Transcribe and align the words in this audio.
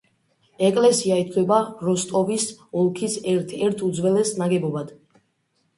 ეკლესია 0.69 1.17
ითვლება 1.23 1.59
როსტოვის 1.89 2.47
ოლქის 2.85 3.19
ერთ-ერთ 3.37 3.87
უძველეს 3.91 4.37
ნაგებობად. 4.43 4.93